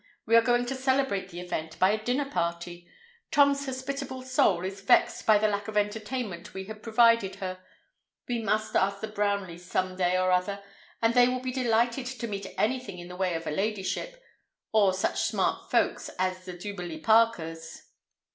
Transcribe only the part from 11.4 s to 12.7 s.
delighted to meet